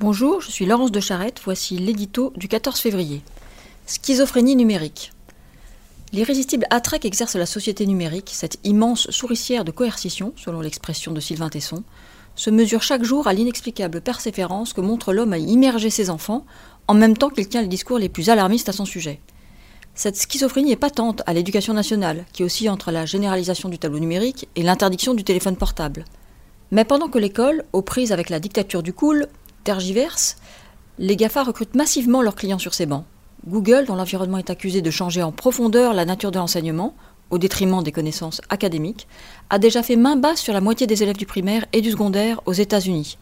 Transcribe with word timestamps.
Bonjour, 0.00 0.40
je 0.40 0.52
suis 0.52 0.64
Laurence 0.64 0.92
de 0.92 1.00
Charette, 1.00 1.40
voici 1.44 1.76
l'édito 1.76 2.32
du 2.36 2.46
14 2.46 2.78
février. 2.78 3.20
Schizophrénie 3.84 4.54
numérique. 4.54 5.12
L'irrésistible 6.12 6.68
attrait 6.70 7.00
qu'exerce 7.00 7.34
la 7.34 7.46
société 7.46 7.84
numérique, 7.84 8.30
cette 8.32 8.60
immense 8.62 9.10
souricière 9.10 9.64
de 9.64 9.72
coercition, 9.72 10.32
selon 10.36 10.60
l'expression 10.60 11.10
de 11.10 11.18
Sylvain 11.18 11.48
Tesson, 11.48 11.82
se 12.36 12.48
mesure 12.48 12.84
chaque 12.84 13.02
jour 13.02 13.26
à 13.26 13.32
l'inexplicable 13.32 14.00
persévérance 14.00 14.72
que 14.72 14.80
montre 14.80 15.12
l'homme 15.12 15.32
à 15.32 15.38
immerger 15.38 15.90
ses 15.90 16.10
enfants, 16.10 16.46
en 16.86 16.94
même 16.94 17.16
temps 17.16 17.30
qu'il 17.30 17.48
tient 17.48 17.62
les 17.62 17.66
discours 17.66 17.98
les 17.98 18.08
plus 18.08 18.30
alarmistes 18.30 18.68
à 18.68 18.72
son 18.72 18.84
sujet. 18.84 19.20
Cette 19.96 20.14
schizophrénie 20.14 20.70
est 20.70 20.76
patente 20.76 21.22
à 21.26 21.32
l'éducation 21.32 21.74
nationale, 21.74 22.24
qui 22.32 22.44
oscille 22.44 22.70
entre 22.70 22.92
la 22.92 23.04
généralisation 23.04 23.68
du 23.68 23.80
tableau 23.80 23.98
numérique 23.98 24.46
et 24.54 24.62
l'interdiction 24.62 25.14
du 25.14 25.24
téléphone 25.24 25.56
portable. 25.56 26.04
Mais 26.70 26.84
pendant 26.84 27.08
que 27.08 27.18
l'école, 27.18 27.64
aux 27.72 27.82
prises 27.82 28.12
avec 28.12 28.28
la 28.30 28.40
dictature 28.40 28.82
du 28.82 28.92
cool, 28.92 29.26
les 30.98 31.16
GAFA 31.16 31.44
recrutent 31.44 31.74
massivement 31.74 32.22
leurs 32.22 32.34
clients 32.34 32.58
sur 32.58 32.74
ces 32.74 32.86
bancs. 32.86 33.04
Google, 33.46 33.84
dont 33.86 33.94
l'environnement 33.94 34.38
est 34.38 34.50
accusé 34.50 34.82
de 34.82 34.90
changer 34.90 35.22
en 35.22 35.32
profondeur 35.32 35.94
la 35.94 36.04
nature 36.04 36.30
de 36.30 36.38
l'enseignement, 36.38 36.94
au 37.30 37.38
détriment 37.38 37.82
des 37.82 37.92
connaissances 37.92 38.40
académiques, 38.48 39.06
a 39.50 39.58
déjà 39.58 39.82
fait 39.82 39.96
main 39.96 40.16
basse 40.16 40.40
sur 40.40 40.52
la 40.52 40.60
moitié 40.60 40.86
des 40.86 41.02
élèves 41.02 41.16
du 41.16 41.26
primaire 41.26 41.66
et 41.72 41.82
du 41.82 41.90
secondaire 41.90 42.40
aux 42.46 42.52
États-Unis. 42.52 43.18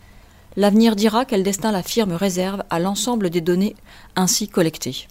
L'avenir 0.57 0.97
dira 0.97 1.25
quel 1.25 1.43
destin 1.43 1.73
la 1.73 1.83
firme 1.83 2.13
réserve 2.13 2.63
à 2.71 2.79
l'ensemble 2.79 3.29
des 3.29 3.41
données 3.43 3.77
ainsi 4.15 4.49
collectées. 4.49 5.07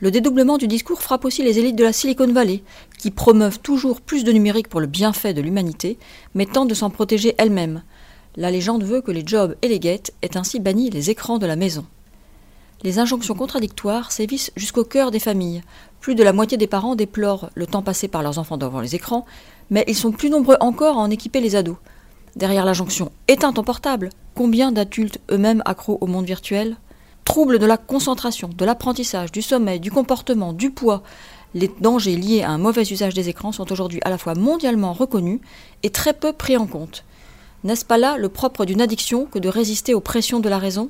Le 0.00 0.10
dédoublement 0.10 0.58
du 0.58 0.66
discours 0.66 1.02
frappe 1.02 1.24
aussi 1.24 1.42
les 1.42 1.58
élites 1.58 1.76
de 1.76 1.84
la 1.84 1.92
Silicon 1.92 2.32
Valley, 2.32 2.62
qui 2.98 3.10
promeuvent 3.10 3.60
toujours 3.60 4.00
plus 4.00 4.24
de 4.24 4.32
numérique 4.32 4.68
pour 4.68 4.80
le 4.80 4.86
bienfait 4.86 5.34
de 5.34 5.42
l'humanité, 5.42 5.98
mais 6.34 6.46
tentent 6.46 6.70
de 6.70 6.74
s'en 6.74 6.90
protéger 6.90 7.34
elles-mêmes. 7.38 7.82
La 8.36 8.50
légende 8.50 8.84
veut 8.84 9.00
que 9.00 9.10
les 9.10 9.26
jobs 9.26 9.56
et 9.62 9.68
les 9.68 9.80
guettes 9.80 10.12
aient 10.22 10.36
ainsi 10.36 10.60
banni 10.60 10.88
les 10.88 11.10
écrans 11.10 11.38
de 11.38 11.46
la 11.46 11.56
maison. 11.56 11.84
Les 12.82 12.98
injonctions 12.98 13.34
contradictoires 13.34 14.12
sévissent 14.12 14.52
jusqu'au 14.56 14.84
cœur 14.84 15.10
des 15.10 15.18
familles. 15.18 15.62
Plus 16.00 16.14
de 16.14 16.22
la 16.22 16.32
moitié 16.32 16.56
des 16.56 16.66
parents 16.66 16.94
déplorent 16.94 17.50
le 17.54 17.66
temps 17.66 17.82
passé 17.82 18.08
par 18.08 18.22
leurs 18.22 18.38
enfants 18.38 18.56
devant 18.56 18.80
les 18.80 18.94
écrans, 18.94 19.26
mais 19.68 19.84
ils 19.88 19.96
sont 19.96 20.12
plus 20.12 20.30
nombreux 20.30 20.56
encore 20.60 20.96
à 20.96 21.00
en 21.00 21.10
équiper 21.10 21.40
les 21.40 21.56
ados. 21.56 21.76
Derrière 22.36 22.64
l'injonction 22.64 23.10
éteins 23.28 23.52
ton 23.52 23.64
portable, 23.64 24.10
combien 24.34 24.70
d'adultes 24.70 25.18
eux-mêmes 25.30 25.62
accros 25.66 25.98
au 26.00 26.06
monde 26.06 26.24
virtuel? 26.24 26.76
Troubles 27.24 27.58
de 27.58 27.66
la 27.66 27.76
concentration, 27.76 28.48
de 28.56 28.64
l'apprentissage, 28.64 29.32
du 29.32 29.42
sommeil, 29.42 29.80
du 29.80 29.90
comportement, 29.90 30.52
du 30.52 30.70
poids. 30.70 31.02
Les 31.52 31.70
dangers 31.80 32.16
liés 32.16 32.42
à 32.42 32.50
un 32.50 32.58
mauvais 32.58 32.82
usage 32.82 33.14
des 33.14 33.28
écrans 33.28 33.52
sont 33.52 33.70
aujourd'hui 33.72 34.00
à 34.04 34.10
la 34.10 34.18
fois 34.18 34.34
mondialement 34.34 34.92
reconnus 34.92 35.40
et 35.82 35.90
très 35.90 36.12
peu 36.12 36.32
pris 36.32 36.56
en 36.56 36.66
compte. 36.66 37.04
N'est-ce 37.62 37.84
pas 37.84 37.98
là 37.98 38.16
le 38.16 38.30
propre 38.30 38.64
d'une 38.64 38.80
addiction 38.80 39.26
que 39.26 39.38
de 39.38 39.50
résister 39.50 39.92
aux 39.92 40.00
pressions 40.00 40.40
de 40.40 40.48
la 40.48 40.58
raison? 40.58 40.88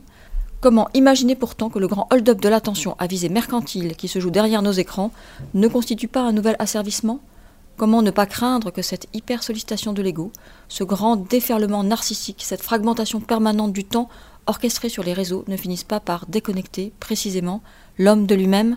Comment 0.60 0.88
imaginer 0.94 1.34
pourtant 1.34 1.68
que 1.68 1.80
le 1.80 1.88
grand 1.88 2.06
hold-up 2.12 2.40
de 2.40 2.48
l'attention 2.48 2.94
à 3.00 3.08
visée 3.08 3.28
mercantile 3.28 3.96
qui 3.96 4.06
se 4.06 4.20
joue 4.20 4.30
derrière 4.30 4.62
nos 4.62 4.70
écrans 4.70 5.10
ne 5.54 5.66
constitue 5.66 6.06
pas 6.06 6.20
un 6.20 6.30
nouvel 6.30 6.54
asservissement? 6.60 7.18
Comment 7.76 8.02
ne 8.02 8.12
pas 8.12 8.26
craindre 8.26 8.70
que 8.70 8.82
cette 8.82 9.08
hyper-sollicitation 9.14 9.92
de 9.92 10.02
l'ego, 10.02 10.30
ce 10.68 10.84
grand 10.84 11.16
déferlement 11.16 11.82
narcissique, 11.82 12.44
cette 12.46 12.62
fragmentation 12.62 13.20
permanente 13.20 13.72
du 13.72 13.84
temps 13.84 14.08
orchestrés 14.46 14.90
sur 14.90 15.02
les 15.02 15.12
réseaux 15.12 15.44
ne 15.48 15.56
finissent 15.56 15.82
pas 15.82 15.98
par 15.98 16.26
déconnecter 16.26 16.92
précisément 17.00 17.62
l'homme 17.98 18.26
de 18.26 18.36
lui-même? 18.36 18.76